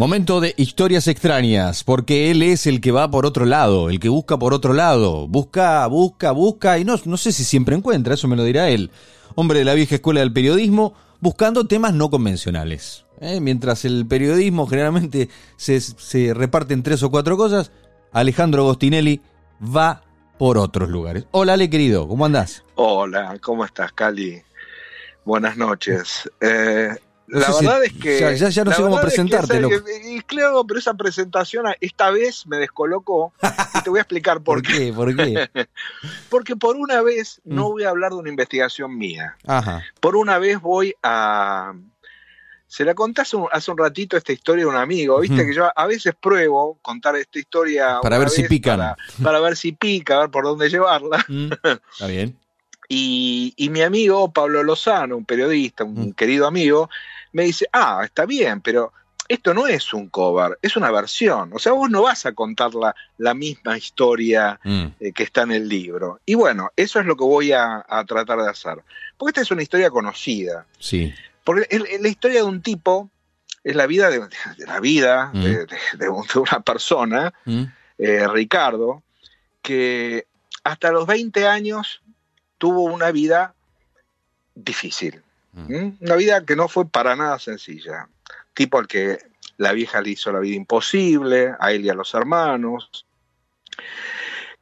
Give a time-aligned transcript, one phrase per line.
[0.00, 4.08] Momento de historias extrañas, porque él es el que va por otro lado, el que
[4.08, 5.28] busca por otro lado.
[5.28, 8.90] Busca, busca, busca, y no, no sé si siempre encuentra, eso me lo dirá él.
[9.34, 13.04] Hombre de la vieja escuela del periodismo, buscando temas no convencionales.
[13.20, 13.40] ¿eh?
[13.42, 17.70] Mientras el periodismo generalmente se, se reparte en tres o cuatro cosas,
[18.10, 19.20] Alejandro Agostinelli
[19.62, 20.02] va
[20.38, 21.26] por otros lugares.
[21.30, 22.64] Hola, Ale, querido, ¿cómo andás?
[22.76, 24.40] Hola, ¿cómo estás, Cali?
[25.26, 26.30] Buenas noches.
[26.40, 26.96] Eh,
[27.30, 28.20] la verdad es que.
[28.36, 29.62] Ya, ya, no sé cómo presentarte,
[30.04, 33.32] Y claro, pero esa presentación esta vez me descolocó.
[33.74, 34.92] y te voy a explicar por, qué.
[34.92, 35.48] ¿Por qué?
[36.28, 37.72] Porque por una vez no mm.
[37.72, 39.36] voy a hablar de una investigación mía.
[39.46, 39.84] Ajá.
[40.00, 41.74] Por una vez voy a.
[42.66, 45.86] Se la conté hace un, ratito esta historia de un amigo, viste que yo a
[45.88, 48.94] veces pruebo contar esta historia para ver si pican.
[49.20, 51.24] Para, ver si pica, a ver por dónde llevarla.
[51.26, 51.50] Mm.
[51.92, 52.38] Está bien.
[52.92, 56.12] Y, y, mi amigo Pablo Lozano, un periodista, un mm.
[56.14, 56.90] querido amigo,
[57.30, 58.92] me dice, ah, está bien, pero
[59.30, 61.52] esto no es un cover, es una versión.
[61.52, 62.72] O sea, vos no vas a contar
[63.16, 64.86] la, misma historia mm.
[64.98, 66.18] eh, que está en el libro.
[66.26, 68.82] Y bueno, eso es lo que voy a, tratar de hacer.
[69.16, 70.66] Porque esta es una historia conocida.
[70.80, 71.14] Sí.
[71.44, 73.08] Porque es la historia de un tipo,
[73.62, 74.20] es la vida de,
[74.66, 75.44] la vida mm.
[75.98, 77.32] de, una persona,
[77.98, 79.04] eh, Ricardo,
[79.62, 80.26] que
[80.64, 82.02] hasta los 20 años
[82.60, 83.54] tuvo una vida
[84.54, 85.22] difícil.
[85.52, 85.92] ¿Mm?
[86.00, 88.06] Una vida que no fue para nada sencilla.
[88.52, 89.18] Tipo al que
[89.56, 93.06] la vieja le hizo la vida imposible, a él y a los hermanos.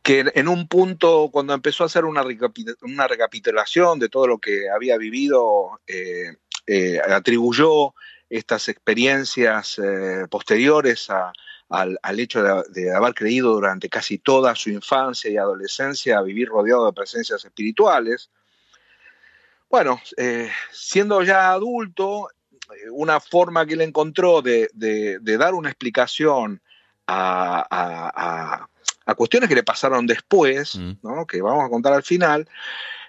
[0.01, 4.97] Que en un punto, cuando empezó a hacer una, recapitulación de todo lo que había
[4.97, 6.37] vivido, eh,
[6.69, 7.95] eh, atribuyó
[8.31, 11.09] estas experiencias eh, posteriores
[11.69, 16.49] al, hecho de, de, haber creído durante casi toda su infancia y adolescencia a vivir
[16.49, 18.31] rodeado de presencias espirituales.
[19.69, 22.31] Bueno, eh, siendo ya adulto,
[22.75, 24.69] eh, una forma que él encontró de,
[25.39, 26.63] dar una explicación
[27.07, 28.67] a,
[29.17, 30.93] cuestiones que le pasaron después, mm.
[31.03, 31.27] ¿no?
[31.27, 32.49] que vamos a contar al final,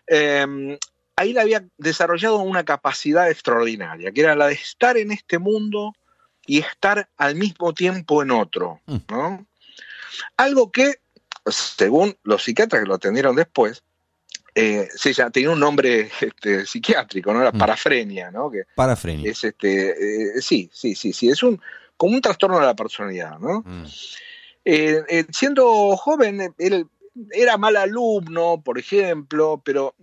[0.07, 0.77] em,
[1.15, 5.93] ahí le había desarrollado una capacidad extraordinaria, que era la de estar en este mundo
[6.49, 8.81] y estar al mismo tiempo en otro.
[8.87, 8.97] Mm.
[9.09, 9.45] ¿no?
[10.35, 10.95] Algo que,
[11.45, 13.83] según los psiquiatras que lo atendieron después,
[14.55, 17.41] eh, sí, ya tenía un nombre este, psiquiátrico, ¿no?
[17.41, 17.57] Era mm.
[17.59, 18.49] parafrenia, ¿no?
[18.49, 19.29] Que parafrenia.
[19.29, 21.61] Es este, eh, sí, sí, sí, sí, es un,
[21.95, 23.61] como un trastorno de la personalidad, ¿no?
[23.63, 23.83] Mm.
[24.65, 26.87] Eh, siendo joven, él
[27.31, 29.95] era mal alumno, por ejemplo, pero,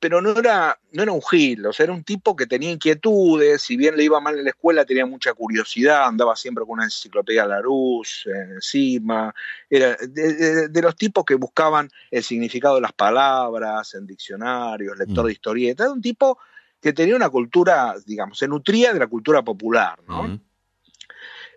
[0.00, 3.62] pero no, era, no era un gil, o sea, era un tipo que tenía inquietudes,
[3.62, 6.84] si bien le iba mal en la escuela, tenía mucha curiosidad, andaba siempre con una
[6.84, 9.34] enciclopedia Larousse encima,
[9.68, 15.26] era de, los tipos que buscaban el significado de las palabras en diccionarios, lector mm.
[15.26, 16.38] de historietas, era un tipo
[16.80, 20.38] que tenía una cultura, digamos, se nutría de la cultura popular, ¿no?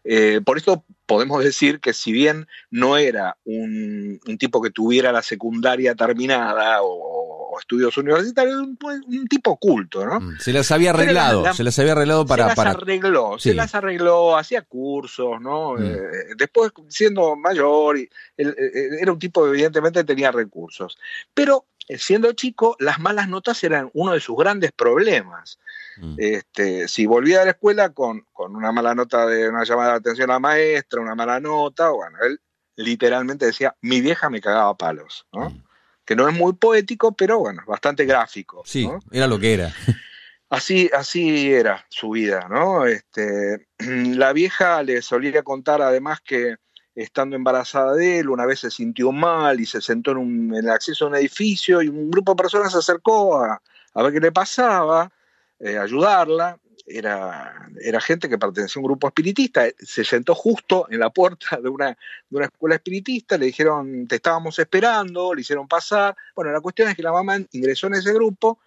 [0.10, 5.22] Eh, por eso podemos decir que si bien no era un, tipo que tuviera la
[5.22, 10.20] secundaria terminada o, estudios universitarios, un, un, tipo culto, ¿no?
[10.20, 12.50] Mm, se las había arreglado, se las había arreglado para...
[12.50, 15.74] Se las arregló, se las arregló, hacía cursos, ¿no?
[15.74, 15.84] Mm.
[15.86, 16.00] Eh,
[16.38, 20.98] después, siendo mayor, eh, era un tipo que evidentemente tenía recursos.
[21.34, 21.66] Pero
[21.96, 25.60] siendo chico, las malas notas eran uno de sus grandes problemas.
[25.98, 26.16] Mm.
[26.18, 30.30] Este, si volvía a la escuela con, una mala nota de una llamada de atención
[30.30, 32.40] a la maestra, una mala nota, bueno, él
[32.76, 35.50] literalmente decía, mi vieja me cagaba palos, ¿no?
[35.50, 35.64] Mm.
[36.08, 38.64] Que no es muy poético, pero bueno, bastante gráfico.
[38.66, 39.72] Sí, era lo que era.
[40.50, 42.86] Así, así era su vida, ¿no?
[42.86, 46.56] Este, la vieja le solía contar además que
[46.96, 51.04] estando embarazada de él, una vez se sintió mal y se sentó en, el acceso
[51.04, 53.62] a un edificio y un grupo de personas se acercó a,
[53.94, 55.12] a ver qué le pasaba
[55.60, 56.58] eh, ayudarla.
[56.90, 61.60] Era, era gente que pertenecía a un grupo espiritista, se sentó justo en la puerta
[61.62, 66.16] de una, de una escuela espiritista, le dijeron, te estábamos esperando, le hicieron pasar.
[66.34, 68.60] Bueno, la cuestión es que la mamá ingresó en ese grupo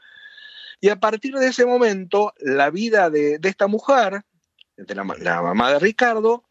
[0.81, 4.23] y a partir de ese momento, la vida de, esta mujer,
[4.77, 6.45] de la, mamá de Ricardo,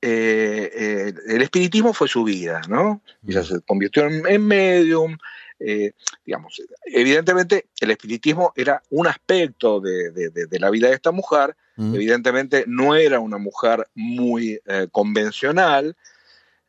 [0.00, 3.02] eh, eh, el espiritismo fue su vida, ¿no?
[3.26, 5.18] Ella se convirtió en medium,
[5.64, 5.92] eh,
[6.24, 11.94] digamos, evidentemente el espiritismo era un aspecto de, la vida de esta mujer, mm.
[11.94, 15.96] evidentemente no era una mujer muy eh, convencional,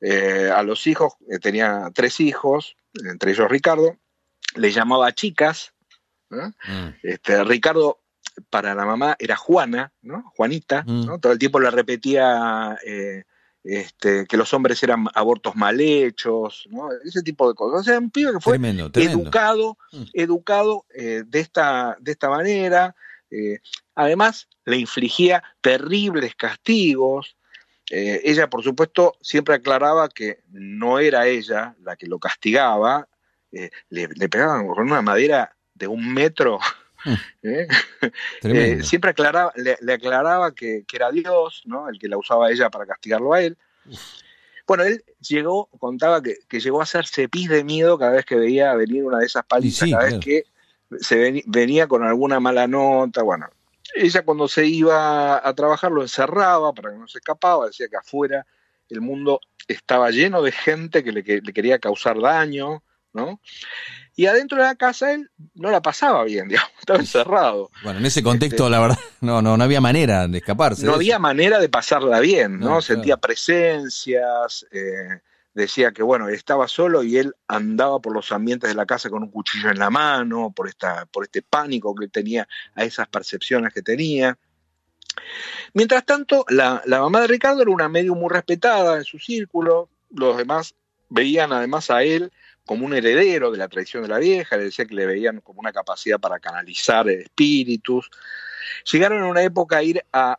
[0.01, 2.75] eh, a los hijos, tenía tres hijos,
[3.10, 3.98] entre ellos Ricardo,
[4.56, 5.74] le llamaba chicas,
[6.30, 6.88] mm.
[7.04, 8.00] este, Ricardo
[8.50, 10.31] para la mamá era Juana, ¿no?
[10.36, 11.19] Juanita, mm.
[11.19, 12.78] todo el tiempo le repetía
[13.63, 16.68] este, que los hombres eran abortos mal hechos,
[17.06, 17.81] ese tipo de cosas.
[17.81, 20.04] O sea, un pibe que fue educado, mm.
[20.13, 22.95] educado eh, de, esta, de esta manera.
[23.31, 23.60] Eh,
[23.95, 27.38] además, le infligía terribles castigos.
[27.89, 33.07] Eh, ella, por supuesto, siempre aclaraba que no era ella la que lo castigaba,
[33.51, 36.59] eh, le, pegaban con una madera de un metro.
[37.44, 37.65] Mm.
[38.45, 38.83] ¿eh?
[38.83, 41.89] siempre aclaraba, le, aclaraba que, era Dios, ¿no?
[41.89, 43.57] El que la usaba ella para castigarlo a él.
[44.65, 48.73] Bueno, él llegó, contaba que, llegó a hacerse pis de miedo cada vez que veía
[48.75, 50.44] venir una de esas palizas, cada vez que
[51.00, 53.49] se venía con alguna mala nota, bueno,
[53.95, 57.97] ella cuando se iba a trabajar lo encerraba para que no se escapaba, decía que
[57.97, 58.45] afuera
[58.89, 62.83] el mundo estaba lleno de gente que le, quería causar daño,
[63.13, 63.39] ¿no?
[64.15, 67.71] Y adentro de la casa él no la pasaba bien, digamos, estaba encerrado.
[67.83, 70.86] Bueno, en ese contexto, este, la verdad, no, no, no había manera de escaparse.
[70.86, 72.81] No había manera de pasarla bien, ¿no?
[72.81, 75.21] Sentía presencias, eh,
[75.54, 79.24] decía que bueno, estaba solo y él andaba por los ambientes de la casa con
[79.24, 83.74] un cuchillo en la mano, por, esta, por este pánico que tenía a esas percepciones
[83.74, 84.38] que tenía.
[85.74, 90.38] Mientras tanto, la, mamá de Ricardo era una medio muy respetada en su círculo, los
[90.38, 90.75] demás
[91.09, 92.31] veían además a él
[92.65, 95.60] como un heredero de la tradición de la vieja, le decía que le veían como
[95.60, 98.10] una capacidad para canalizar espíritus,
[98.92, 100.38] Llegaron en una época a ir a,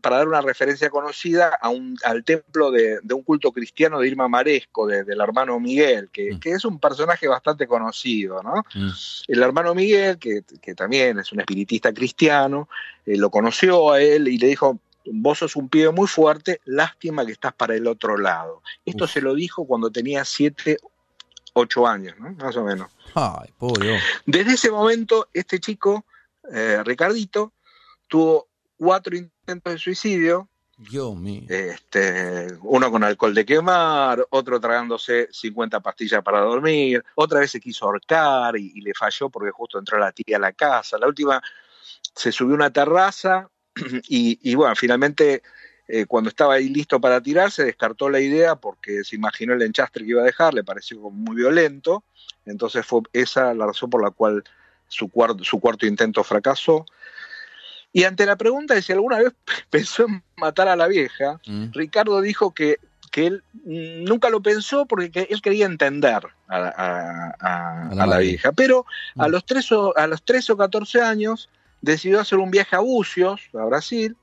[0.00, 4.28] para dar una referencia conocida a un, al templo de, un culto cristiano de Irma
[4.28, 6.38] Maresco, del hermano Miguel, mm.
[6.38, 8.64] que, es un personaje bastante conocido, ¿no?
[8.74, 8.90] Mm.
[9.28, 10.42] El hermano Miguel, que,
[10.74, 12.68] también es un espiritista cristiano,
[13.06, 17.26] eh, lo conoció a él y le dijo, vos sos un pibe muy fuerte, lástima
[17.26, 18.62] que estás para el otro lado.
[18.84, 20.78] Esto se lo dijo cuando tenía siete,
[21.54, 22.32] ocho años, ¿no?
[22.32, 22.90] Más o menos.
[23.14, 24.00] Ay, pobre.
[24.26, 26.04] Desde ese momento, este chico,
[26.52, 27.52] eh, Ricardito,
[28.08, 30.48] tuvo cuatro intentos de suicidio.
[30.76, 31.44] Dios mío.
[31.48, 37.60] Este, uno con alcohol de quemar, otro tragándose 50 pastillas para dormir, otra vez se
[37.60, 40.98] quiso ahorcar y, le falló porque justo entró la tía a la casa.
[40.98, 41.40] La última
[42.14, 43.48] se subió a una terraza
[44.08, 45.42] y, bueno, finalmente
[45.86, 50.04] eh, cuando estaba ahí listo para tirarse descartó la idea porque se imaginó el enchastre
[50.04, 52.04] que iba a dejar, le pareció muy violento.
[52.46, 54.44] Entonces fue esa la razón por la cual
[54.88, 56.86] su cuarto, su cuarto intento fracasó.
[57.92, 59.32] Y ante la pregunta de si alguna vez
[59.70, 61.72] pensó en matar a la vieja, mm.
[61.72, 62.78] Ricardo dijo que,
[63.12, 68.52] que, él nunca lo pensó porque él quería entender a, la, vieja.
[68.52, 68.86] Pero
[69.16, 69.30] a, mm.
[69.30, 71.50] los 3 o, a los 13 o 14 años
[71.82, 74.16] decidió hacer un viaje a Bucios, a Brasil,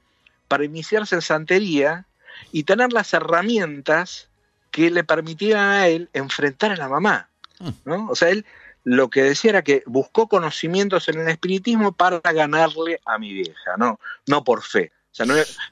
[0.51, 2.07] para iniciarse en santería
[2.51, 4.27] y tener las herramientas
[4.69, 7.29] que le permitieran a él enfrentar a la mamá.
[7.59, 7.69] Mm.
[7.85, 8.09] ¿no?
[8.09, 8.45] O sea, él
[8.83, 13.77] lo que decía era que buscó conocimientos en el espiritismo para ganarle a mi vieja,
[13.77, 14.91] no, no por fe.
[15.13, 15.25] O sea,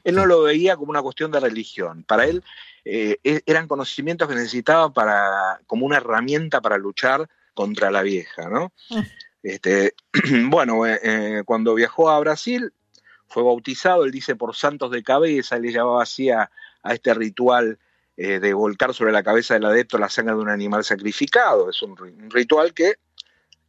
[0.06, 2.06] él no lo veía como una cuestión de religión.
[2.08, 2.42] Para él
[2.86, 8.48] eh, e, eran conocimientos que necesitaba para, como una herramienta para luchar contra la vieja,
[8.48, 8.72] ¿no?
[8.92, 9.02] Mm.
[9.44, 9.94] Este,
[10.46, 12.72] bueno, eh, eh, cuando viajó a Brasil,
[13.30, 16.50] fue bautizado, él dice, por santos de cabeza, él le llamaba así a
[16.84, 17.80] este ritual
[18.22, 21.70] eh, de volcar sobre la cabeza del adepto la sangre de un animal sacrificado.
[21.70, 21.96] Es un,
[22.30, 22.96] ritual que,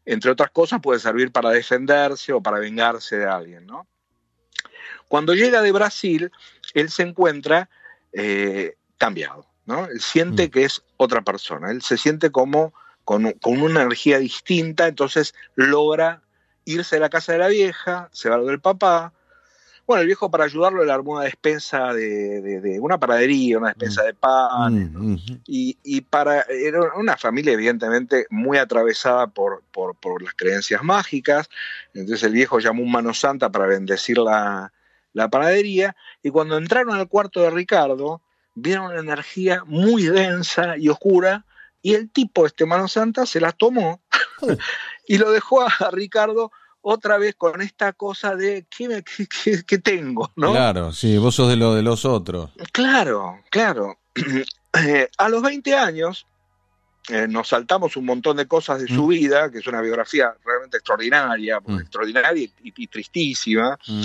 [0.05, 3.65] entre otras cosas, puede servir para defenderse o para vengarse de alguien.
[3.65, 3.87] ¿no?
[5.07, 6.33] Cuando llega de Brasil,
[6.75, 7.71] él se encuentra
[8.13, 9.47] eh, cambiado.
[9.67, 9.87] ¿no?
[9.87, 10.51] Él siente mm.
[10.51, 11.71] que es otra persona.
[11.71, 12.75] Él se siente como
[13.05, 16.23] con, con, una energía distinta, entonces logra
[16.65, 19.13] irse de la casa de la vieja, se va del papá,
[19.91, 24.15] bueno, el viejo para ayudarlo le armó una despensa de, una paradería, una despensa de
[24.15, 24.93] pan.
[24.95, 31.51] Mm, y, para era una familia evidentemente muy atravesada por, por, las creencias mágicas.
[31.93, 34.73] Entonces el viejo llamó un mano santa para bendecir la,
[35.13, 35.97] la panadería.
[36.23, 38.23] Y cuando entraron al cuarto de Ricardo,
[38.55, 41.45] vieron una energía muy densa y oscura.
[41.83, 44.01] Y el tipo, este mano santa, se la tomó
[44.43, 44.47] oh.
[45.09, 48.67] y lo dejó a Ricardo otra vez con esta cosa de
[49.67, 50.31] ¿qué, tengo?
[50.37, 50.53] ¿no?
[50.53, 52.51] Claro, sí, vos sos de lo de los otros.
[52.73, 53.99] Claro, claro.
[54.73, 56.29] Eh, a los 20 años
[57.09, 59.09] eh, nos saltamos un montón de cosas de su mm.
[59.09, 61.81] vida, que es una biografía realmente extraordinaria, mm.
[61.81, 63.77] extraordinaria y, tristísima.
[63.89, 64.05] Mm.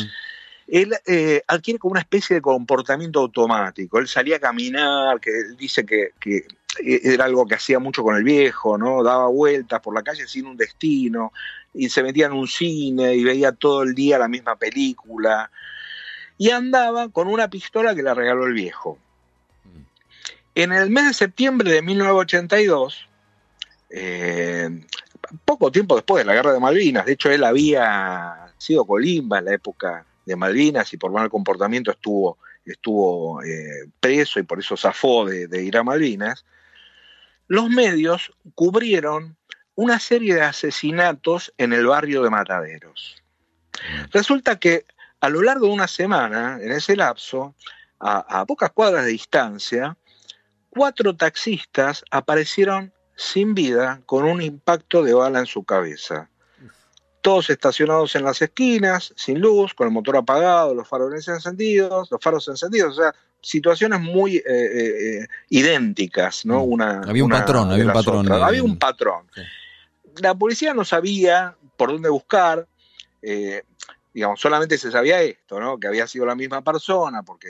[0.68, 4.00] Él eh, adquiere como una especie de comportamiento automático.
[4.00, 6.48] Él salía a caminar, que él dice que, que
[6.84, 9.04] era algo que hacía mucho con el viejo, ¿no?
[9.04, 11.32] Daba vueltas por la calle sin un destino,
[11.76, 15.52] y se metía en un cine y veía todo el día la misma película.
[16.38, 18.98] Y andaba con una pistola que le regaló el viejo.
[19.64, 19.80] Mm.
[20.56, 23.08] En el mes de septiembre de 1982,
[23.90, 24.70] eh,
[25.44, 29.46] poco tiempo después de la guerra de Malvinas, de hecho él había sido colimba en
[29.46, 34.76] la época de Malvinas y por mal comportamiento estuvo, estuvo eh, preso y por eso
[34.76, 36.46] zafó de ir a Malvinas,
[37.48, 39.38] los medios cubrieron
[39.76, 43.22] una serie de asesinatos en el barrio de Mataderos.
[44.12, 44.86] Resulta que
[45.20, 47.56] a lo largo de una semana, en ese lapso,
[48.00, 49.98] a, pocas cuadras de distancia,
[50.70, 56.30] cuatro taxistas aparecieron sin vida con un impacto de bala en su cabeza.
[57.22, 62.22] Todos estacionados en las esquinas, sin luz, con el motor apagado, los faros encendidos, los
[62.22, 66.66] faros encendidos, o sea, situaciones muy eh, eh, eh, idénticas, ¿no?
[66.66, 66.72] Mm.
[66.72, 68.32] Una, había un patrón, había un patrón.
[68.32, 69.28] Había un patrón.
[70.18, 72.68] La policía no sabía por dónde buscar,
[74.14, 75.78] digamos, solamente se sabía esto, ¿no?
[75.78, 77.50] Que había sido la misma persona, porque...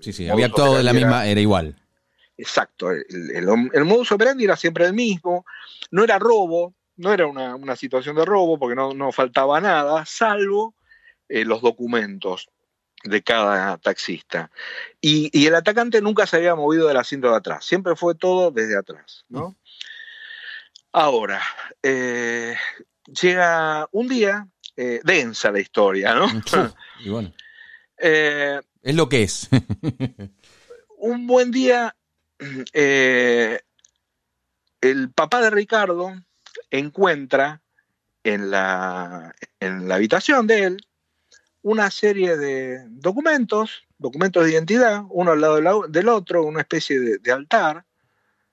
[0.00, 1.76] sí, sí, había actuado de la misma, era igual.
[2.36, 3.04] Exacto, el,
[3.72, 5.44] el, modus operandi era siempre el mismo,
[5.90, 10.74] no era robo, no era una, situación de robo porque no, faltaba nada, salvo
[11.28, 12.48] los documentos
[13.04, 14.50] de cada taxista.
[15.00, 18.76] Y, el atacante nunca se había movido del asiento de atrás, siempre fue todo desde
[18.76, 19.24] atrás.
[19.28, 19.56] ¿no?
[20.92, 21.40] Ahora,
[21.82, 22.56] eh,
[23.20, 26.26] llega un día, eh, densa la historia, ¿no?
[27.00, 27.32] y bueno.
[27.96, 29.48] es lo que es.
[30.98, 31.94] un buen día
[32.72, 33.60] eh,
[34.80, 36.14] el papá de Ricardo
[36.70, 37.62] encuentra
[38.24, 40.86] en la, en la habitación de él
[41.62, 47.32] una serie de documentos, documentos de identidad, uno al lado del otro, una especie de,
[47.32, 47.84] altar,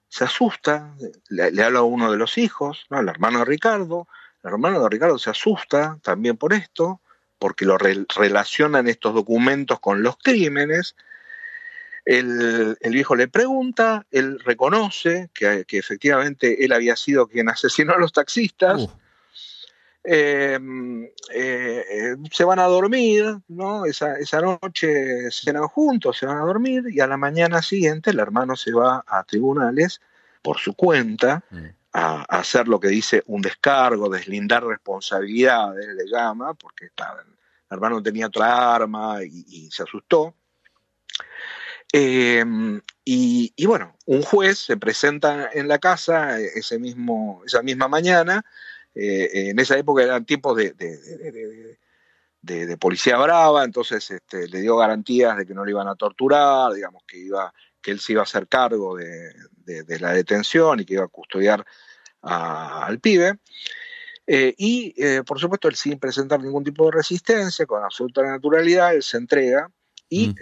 [0.10, 0.96] se asusta,
[1.30, 4.08] le, habla a uno de los hijos, el hermano de Ricardo,
[4.44, 7.02] el hermano de Ricardo se asusta también por esto,
[7.40, 10.96] porque lo relacionan estos documentos con los crímenes,
[12.08, 18.14] el, viejo le pregunta, él reconoce que, efectivamente él había sido quien asesinó a los
[18.14, 18.84] taxistas.
[18.84, 18.92] Uh.
[20.10, 23.84] Em, eh, se van a dormir, ¿no?
[23.84, 28.56] Esa, noche cenan juntos, se van a dormir y a la mañana siguiente el hermano
[28.56, 30.00] se va a tribunales
[30.42, 31.66] por su cuenta mm.
[31.92, 36.92] a, hacer lo que dice un descargo, deslindar responsabilidades, le llama, porque el
[37.70, 40.34] hermano tenía otra arma y se asustó.
[41.92, 48.44] Em, y, bueno, un juez se presenta en la casa ese mismo, esa misma mañana.
[49.00, 50.74] Eh, en esa época eran tiempos de,
[52.42, 56.74] de, policía brava, entonces este, le dio garantías de que no le iban a torturar,
[56.74, 59.34] digamos que iba, que él se iba a hacer cargo de,
[60.00, 61.63] la detención y que iba a custodiar
[62.22, 63.38] al pibe.
[64.25, 68.96] Eh, y eh, por supuesto, él sin presentar ningún tipo de resistencia, con absoluta naturalidad,
[68.96, 69.70] él se entrega
[70.10, 70.36] y mm.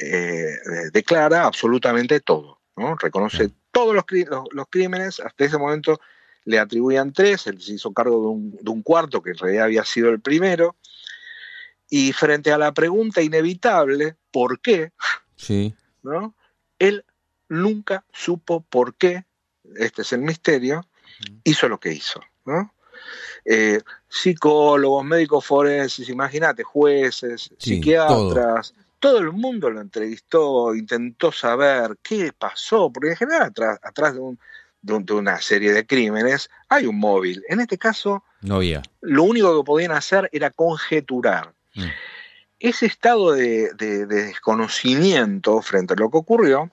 [0.00, 2.94] Eh, declara absolutamente todo, ¿no?
[2.94, 4.04] reconoce todos los,
[4.52, 5.98] los, crímenes, hasta ese momento
[6.44, 9.64] le atribuían tres, él se hizo cargo de un, de un, cuarto que en realidad
[9.64, 10.76] había sido el primero,
[11.90, 14.92] y frente a la pregunta inevitable, ¿por qué?
[15.36, 15.74] Sí.
[16.02, 16.34] ¿no?
[16.78, 17.04] Él
[17.48, 19.24] nunca supo por qué,
[19.76, 20.86] este es el misterio,
[21.44, 22.20] hizo lo que hizo.
[22.44, 22.72] ¿no?
[23.44, 32.32] Eh, psicólogos, médicos forenses, imagínate, jueces, psiquiatras, todo el mundo lo entrevistó, intentó saber qué
[32.32, 33.52] pasó, porque en general
[33.82, 34.36] atrás, de,
[34.82, 37.42] una serie de crímenes hay un móvil.
[37.48, 38.82] En este caso, no había.
[39.00, 41.52] Lo único que podían hacer era conjeturar.
[41.74, 41.84] Mm.
[42.60, 46.70] Ese estado de, desconocimiento frente a lo que ocurrió,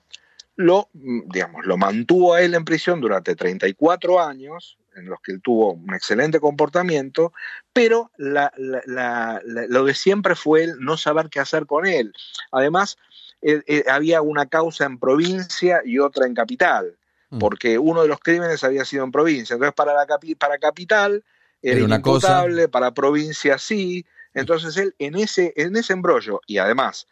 [0.56, 5.40] lo, digamos, lo mantuvo a él en prisión durante 34 años, en los que él
[5.42, 7.32] tuvo un excelente comportamiento,
[7.72, 12.12] pero lo de siempre fue el no saber qué hacer con él.
[12.50, 12.96] Además,
[13.42, 17.05] eh, eh, había una causa en provincia y otra en capital, mm.
[17.40, 19.54] Porque uno de los crímenes había sido en provincia.
[19.54, 20.06] Entonces, para, la
[20.38, 21.24] para capital
[21.62, 24.04] era, una imputable, para provincia sí.
[24.34, 27.08] Entonces, él en ese, en ese embrollo, y además,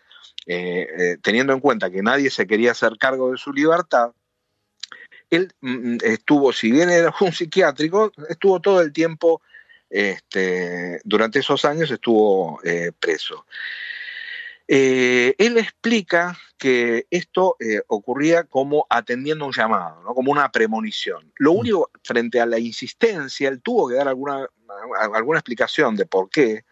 [0.47, 4.13] eh, teniendo en cuenta que nadie se quería hacer cargo de su libertad,
[5.31, 9.43] él mm, mm, estuvo, si bien era un psiquiátrico, estuvo todo el tiempo,
[9.91, 13.47] este, durante esos años estuvo eh, preso.
[14.67, 20.15] Eh, él explica que esto eh, ocurría como atendiendo un llamado, ¿no?
[20.15, 21.33] como una premonición.
[21.37, 21.57] Lo mm.
[21.57, 24.47] único, frente a la insistencia, él tuvo que dar alguna,
[25.13, 26.65] alguna explicación de por qué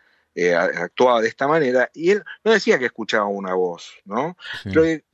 [0.79, 4.35] actuaba de esta manera, y él no decía que escuchaba una voz, ¿no?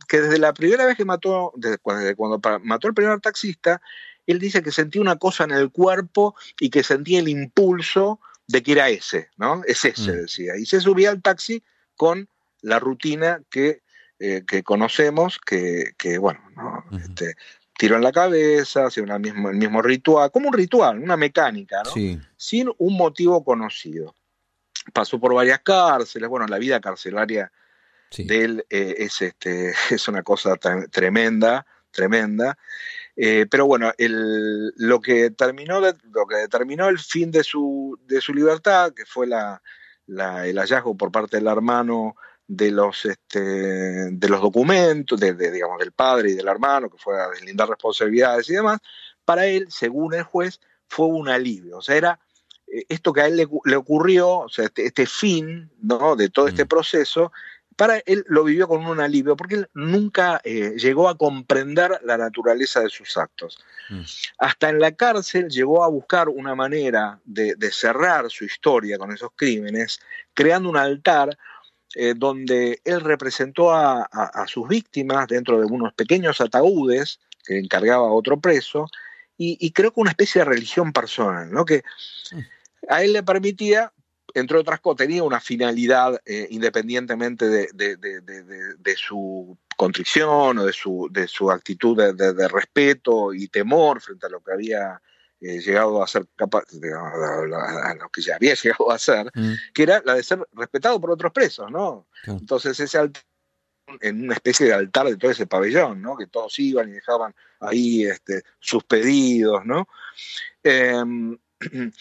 [0.09, 3.83] que desde la primera vez que mató, desde, cuando mató al primer taxista,
[4.29, 8.63] él dice que sentía una cosa en el cuerpo y que sentía el impulso de
[8.63, 9.63] que era ese, ¿no?
[9.67, 10.17] Es ese, mm.
[10.17, 10.57] decía.
[10.57, 11.63] Y se subía al taxi
[11.97, 12.29] con
[12.63, 13.83] la rutina que,
[14.19, 16.41] eh, conocemos, que, bueno,
[16.93, 17.37] este,
[17.79, 21.93] tiro en la cabeza, hacía el mismo ritual, como un ritual, una mecánica, ¿no?
[22.37, 24.15] Sin un motivo conocido.
[24.93, 27.53] Pasó por varias cárceles, bueno, la vida carcelaria
[28.17, 30.57] de él eh, es, este, es una cosa
[30.91, 32.59] tremenda, tremenda.
[33.17, 38.21] Eh, pero bueno, el, lo, que terminó lo que determinó el fin de su, de
[38.21, 39.61] su libertad, que fue la,
[40.07, 42.15] el hallazgo por parte del hermano
[42.49, 47.21] de los, este, de los documentos, de, digamos, del padre y del hermano, que fue
[47.21, 48.81] a deslindar responsabilidades y demás,
[49.25, 51.77] para él, según el juez, fue un alivio.
[51.77, 52.21] O sea, era
[52.67, 56.17] eh, esto que a él le, ocurrió, o sea, este, este, fin ¿no?
[56.17, 56.69] de todo este mm.
[56.69, 57.33] proceso,
[57.77, 62.17] para él lo vivió con un alivio, porque él nunca eh, llegó a comprender la
[62.17, 63.57] naturaleza de sus actos.
[63.89, 64.01] Mm.
[64.39, 69.31] Hasta en la cárcel llegó a buscar una manera de, cerrar su historia con esos
[69.37, 70.01] crímenes,
[70.35, 71.39] creando un altar
[71.95, 74.09] eh, donde él representó a,
[74.47, 78.89] sus víctimas dentro de unos pequeños ataúdes que encargaba a otro preso,
[79.41, 81.65] y, creo que una especie de religión personal, ¿no?
[81.65, 81.85] que
[82.89, 83.93] a él le permitía
[84.35, 91.29] entre otras cosas, tenía una finalidad eh, independientemente de, su contrición o de su, de
[91.29, 95.01] su actitud de, respeto y temor frente a lo que había
[95.41, 99.53] eh, llegado a ser capaz, a, lo que ya había llegado a ser, mm.
[99.75, 102.07] que era la de ser respetado por otros presos, ¿no?
[102.25, 103.23] Entonces ese altar,
[104.01, 106.17] en una especie de altar de todo ese pabellón, ¿no?
[106.17, 109.89] Que todos iban y dejaban ahí este, sus pedidos, ¿no?
[110.63, 111.39] Em,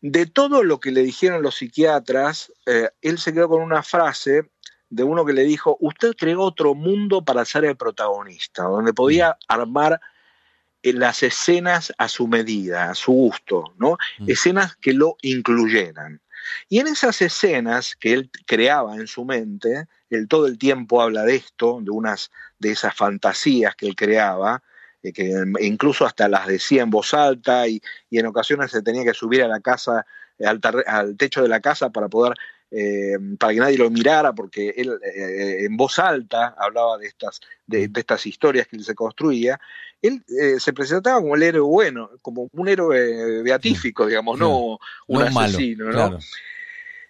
[0.00, 4.50] De todo lo que le dijeron los psiquiatras, eh, él se quedó con una frase
[4.88, 9.36] de uno que le dijo, usted creó otro mundo para ser el protagonista, donde podía
[9.46, 10.00] armar
[10.82, 13.98] las escenas a su medida, a su gusto, ¿no?
[14.18, 14.30] Mm.
[14.30, 16.20] Escenas que lo incluyeran.
[16.68, 21.24] Y en esas escenas que él creaba en su mente, él todo el tiempo habla
[21.24, 24.62] de esto, de unas de esas fantasías que él creaba,
[25.02, 29.14] eh, que incluso hasta las decía en voz alta y, en ocasiones se tenía que
[29.14, 30.06] subir a la casa,
[30.44, 32.34] al, al techo de la casa para poder,
[32.70, 37.40] eh, para que nadie lo mirara, porque él eh, en voz alta hablaba de estas,
[37.66, 39.60] de, estas historias que él se construía.
[40.02, 40.24] Él
[40.58, 46.18] se presentaba como el héroe bueno, como un héroe beatífico, digamos, no un asesino, ¿no?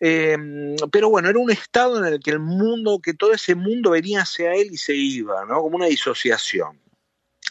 [0.00, 4.22] pero bueno, era un estado en el que el mundo, que todo ese mundo venía
[4.22, 5.60] hacia él y se iba, ¿no?
[5.60, 6.80] Como una disociación.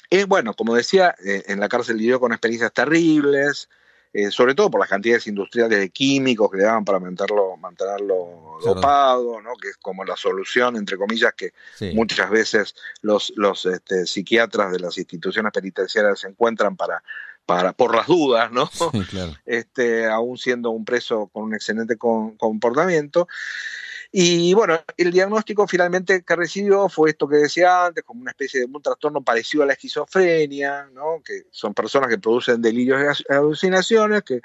[0.10, 3.70] Eh, bueno, como decía, eh, en la cárcel vivió con experiencias terribles,
[4.12, 8.58] eh, sobre todo por las cantidades industriales de químicos que le daban para mantenerlo, mantenerlo
[8.64, 9.56] dopado, ¿no?
[9.56, 11.54] que es como la solución, entre comillas, que
[11.94, 17.04] muchas veces los, los este, psiquiatras de las instituciones penitenciarias se encuentran para,
[17.46, 18.70] para, por las dudas, ¿no?
[19.46, 23.28] este, aún siendo un preso con un excelente comportamiento.
[24.12, 28.62] Y bueno, el diagnóstico finalmente que recibió fue esto que decía antes, como una especie
[28.62, 31.22] de un trastorno parecido a la esquizofrenia, ¿no?
[31.24, 34.42] que son personas que producen delirios y alucinaciones, que,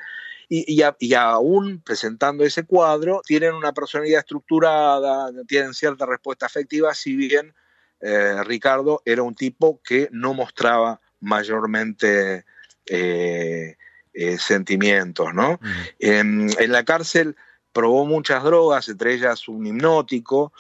[0.50, 7.16] y, y, aún presentando ese cuadro, tienen una personalidad estructurada, tienen cierta respuesta afectiva, si
[7.16, 7.55] bien
[8.00, 12.44] eh, Ricardo era un tipo que no mostraba mayormente
[12.85, 13.77] eh,
[14.12, 15.59] eh, sentimientos, ¿no?
[15.98, 17.35] en la cárcel
[17.74, 20.54] probó muchas drogas, entre ellas un hipnótico,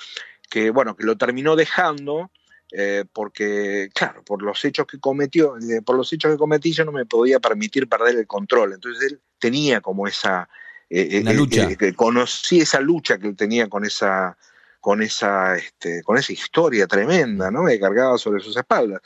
[0.50, 2.30] que bueno, que lo terminó dejando.
[2.76, 6.84] Eh, porque, claro, por los hechos que cometió, eh, por los hechos que cometí, yo
[6.84, 8.72] no me podía permitir perder el control.
[8.72, 10.48] Entonces él tenía como esa
[10.90, 11.68] eh, lucha.
[11.94, 14.36] conocí esa lucha que él tenía con esa,
[14.80, 17.64] con esa, este, con esa historia tremenda, ¿no?
[17.64, 19.00] Que cargaba sobre sus espaldas.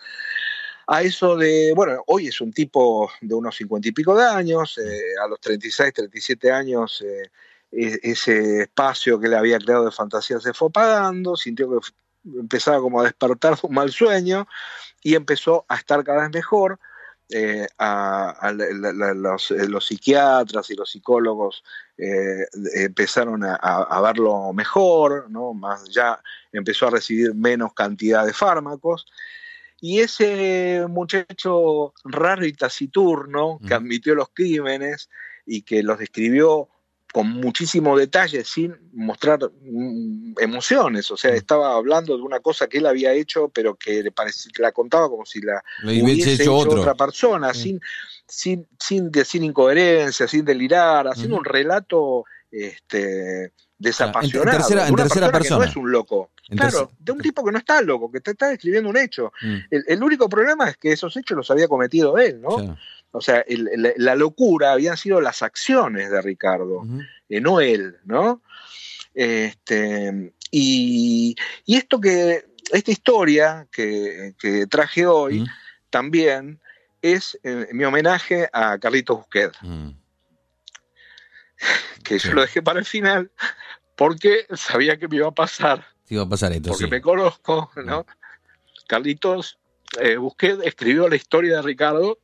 [0.86, 4.80] A eso de, bueno, hoy es un tipo de unos cincuenta y pico de años,
[5.22, 7.04] a los 36, 37 años
[7.70, 11.86] ese espacio que le había creado de fantasía se fue apagando, sintió que
[12.24, 14.46] empezaba como a despertar un mal sueño
[15.02, 16.78] y empezó a estar cada vez mejor.
[17.30, 18.52] Eh, a,
[19.14, 21.62] los, psiquiatras y los psicólogos
[21.98, 25.52] eh, empezaron a, verlo mejor, ¿no?
[25.52, 29.06] Más ya empezó a recibir menos cantidad de fármacos.
[29.80, 35.10] Y ese muchacho raro y taciturno que admitió los crímenes
[35.44, 36.68] y que los describió
[37.12, 41.10] con muchísimo detalle, sin mostrar mm, emociones.
[41.10, 41.36] O sea, mm.
[41.36, 45.08] estaba hablando de una cosa que él había hecho, pero que le parecía, la contaba
[45.08, 47.80] como si la hubiese hecho, otra persona, sin,
[48.26, 54.50] sin, sin decir incoherencia, sin delirar, haciendo un relato este, desapasionado.
[54.86, 55.64] En tercera, persona.
[55.64, 56.30] no es un loco.
[56.50, 59.32] claro, de un tipo que no está loco, que te está describiendo un hecho.
[59.40, 59.56] Mm.
[59.70, 62.76] El, único problema es que esos hechos los había cometido él, ¿no?
[63.10, 66.86] O sea, la locura habían sido las acciones de Ricardo,
[67.28, 68.42] eh, no él, ¿no?
[69.14, 71.34] Este, y,
[71.66, 74.34] esto que, esta historia que,
[74.70, 75.44] traje hoy
[75.90, 76.60] también
[77.00, 79.90] es eh, mi homenaje a Carlitos Busquet, mm.
[82.04, 83.30] que yo lo dejé para el final
[83.96, 85.84] porque sabía que me iba a pasar.
[86.08, 88.06] iba a pasar esto, porque me conozco, ¿no?
[88.86, 89.58] Carlitos
[90.00, 90.18] eh,
[90.64, 92.18] escribió la historia de Ricardo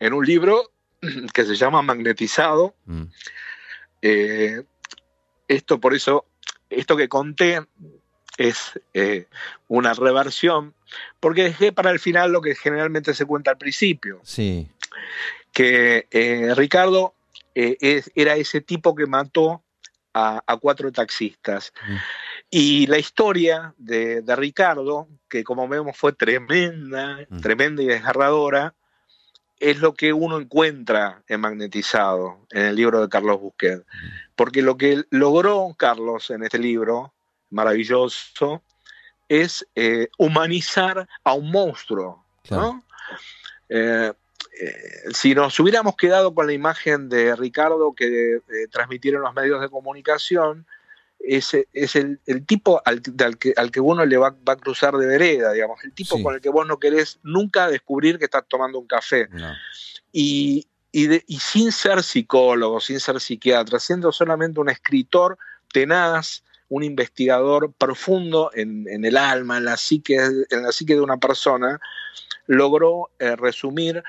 [0.00, 0.70] en un libro
[1.34, 2.74] que se llama Magnetizado.
[2.86, 3.04] Mm.
[4.02, 4.62] Eh,
[5.48, 6.26] esto por eso
[6.70, 7.62] esto que conté
[8.36, 9.26] es eh,
[9.66, 10.74] una reversión,
[11.18, 14.20] porque dejé para el final lo que generalmente se cuenta al principio.
[14.22, 14.68] Sí.
[15.52, 17.14] Que eh, Ricardo
[17.54, 19.64] era ese tipo que mató
[20.14, 21.72] a, cuatro taxistas.
[21.86, 21.96] Mm.
[22.50, 27.40] Y la historia de, Ricardo, que como vemos fue tremenda, mm.
[27.40, 28.74] tremenda y desgarradora,
[29.60, 33.84] es lo que uno encuentra en Magnetizado, en el libro de Carlos Busquet.
[34.36, 37.12] Porque lo que logró Carlos en este libro,
[37.50, 38.62] maravilloso,
[39.28, 42.24] es eh, humanizar a un monstruo.
[43.68, 44.12] Eh,
[44.60, 44.72] eh,
[45.12, 48.40] si nos hubiéramos quedado con la imagen de Ricardo que
[48.70, 50.66] transmitieron los medios de comunicación,
[51.20, 53.02] es, es el, tipo al,
[53.38, 56.40] que, al, que, uno le va, a cruzar de vereda, digamos, el tipo con el
[56.40, 59.28] que vos no querés nunca descubrir que estás tomando un café.
[60.12, 65.38] Y, y, sin ser psicólogo, sin ser psiquiatra, siendo solamente un escritor
[65.72, 71.18] tenaz, un investigador profundo en, el alma, en la, psique, en la psique de una
[71.18, 71.80] persona,
[72.46, 74.02] logró eh, resumir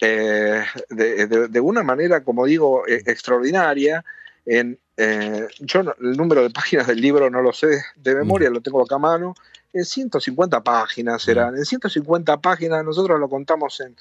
[0.00, 4.04] eh, de, una manera, como digo, e, extraordinaria,
[4.46, 8.60] en, eh, yo el número de páginas del libro no lo sé de memoria, lo
[8.60, 9.34] tengo acá a mano,
[9.72, 13.96] en 150 páginas eran, en 150 páginas nosotros lo contamos en,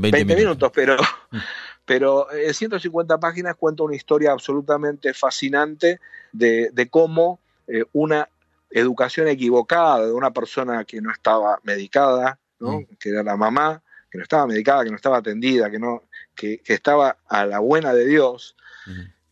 [0.00, 0.96] 20, minutos, pero,
[1.84, 6.00] pero en 150 páginas cuenta una historia absolutamente fascinante
[6.32, 8.28] de, de cómo eh, una
[8.70, 12.82] educación equivocada de una persona que no estaba medicada, mm.
[12.98, 16.02] que era la mamá, que no estaba medicada, que no estaba atendida, que, no,
[16.34, 18.56] que, estaba a la buena de Dios,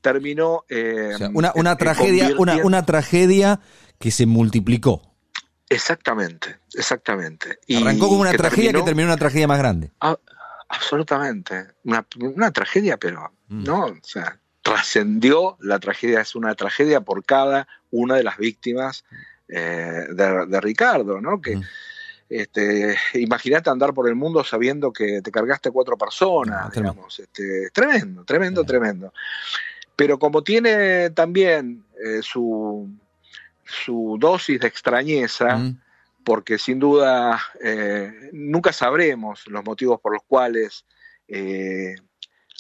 [0.01, 0.65] terminó...
[0.69, 3.61] Eh, una, una tragedia, una, una tragedia
[3.99, 5.11] que se multiplicó.
[5.71, 7.61] Exactamente, exactamente.
[7.81, 9.93] Arrancó como una tragedia que terminó una tragedia más grande.
[10.69, 11.69] absolutamente.
[11.85, 13.65] Una, tragedia, pero mm.
[13.65, 19.05] no, o sea, trascendió, la tragedia es una tragedia por cada una de las víctimas
[19.47, 21.41] eh, de, Ricardo, ¿no?
[21.41, 21.61] Que,
[22.29, 28.25] este, imagínate andar por el mundo sabiendo que te cargaste cuatro personas, digamos, este, tremendo,
[28.25, 29.13] tremendo, tremendo.
[30.01, 32.89] Pero como tiene también eh, su,
[33.67, 35.75] su dosis de extrañeza,
[36.25, 40.87] porque sin duda eh, nunca sabremos los motivos por los cuales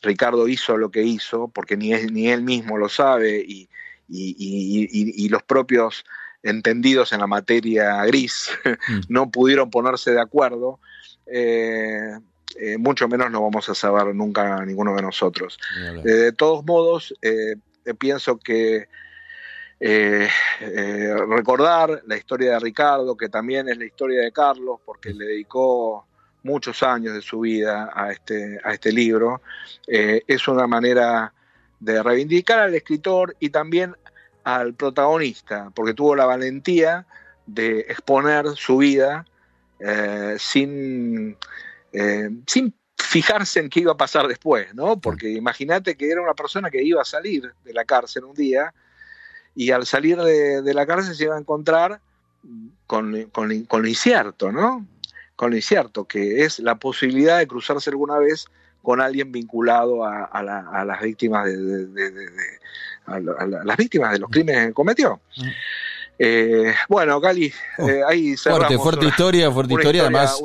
[0.02, 3.70] Ricardo hizo lo que hizo, porque ni, ni él mismo lo sabe y,
[5.30, 6.04] los propios
[6.42, 9.00] entendidos en la materia gris mm.
[9.08, 10.78] no pudieron ponerse de acuerdo,
[11.24, 12.18] eh,
[12.58, 15.58] eh, mucho menos lo vamos a saber nunca ninguno de nosotros.
[16.04, 17.14] Eh, de todos modos,
[17.98, 18.88] pienso que
[21.28, 26.06] recordar la historia de Ricardo, que también es la historia de Carlos, porque le dedicó
[26.42, 29.42] muchos años de su vida a este, a este libro.
[29.86, 31.32] Eh, es una manera
[31.78, 33.96] de reivindicar al escritor y también
[34.44, 37.06] al protagonista, porque tuvo la valentía
[37.46, 39.26] de exponer su vida
[39.80, 41.36] eh, sin,
[41.92, 45.00] eh, sin fijarse en qué iba a pasar después, ¿no?
[45.00, 48.72] Porque imagínate que era una persona que iba a salir de la cárcel un día
[49.54, 52.00] y al salir de, la cárcel se iba a encontrar
[52.86, 54.86] con, con, con lo incierto, ¿no?
[55.40, 58.44] con lo incierto, que es la posibilidad de cruzarse alguna vez
[58.82, 61.88] con alguien vinculado a, las víctimas de,
[63.64, 65.18] las víctimas de los crímenes que cometió.
[66.22, 70.38] Eh, bueno, Cali, oh, eh, ahí Fuerte, fuerte historia, fuerte historia, además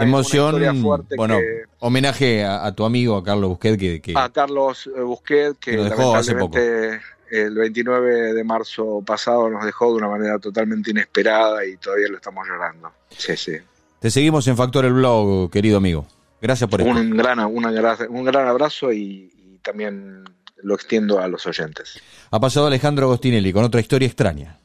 [0.00, 0.82] emoción,
[1.14, 1.38] bueno,
[1.80, 6.16] homenaje a, tu amigo, a Carlos Busquet, que, a Carlos eh, Busquet, que, nos dejó
[6.16, 6.56] hace poco.
[6.56, 12.16] el 29 de marzo pasado nos dejó de una manera totalmente inesperada y todavía lo
[12.16, 12.90] estamos llorando.
[13.10, 13.58] Sí, sí.
[14.00, 16.06] Te seguimos en Factor el Blog, querido amigo.
[16.40, 20.24] Gracias por un Gran, un gran abrazo y, y también
[20.62, 22.00] lo extiendo a los oyentes.
[22.30, 24.61] Ha pasado Alejandro Agostinelli con otra historia extraña.